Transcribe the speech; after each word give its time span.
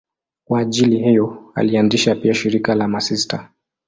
Kwa 0.47 0.59
ajili 0.59 0.97
hiyo 0.99 1.51
alianzisha 1.55 2.15
pia 2.15 2.33
shirika 2.33 2.75
la 2.75 2.87
masista. 2.87 3.49